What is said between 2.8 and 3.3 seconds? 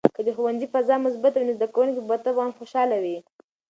وي.